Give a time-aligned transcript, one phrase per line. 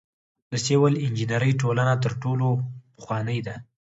[0.51, 2.47] د سیول انجنیری ټولنه تر ټولو
[2.95, 3.55] پخوانۍ ده.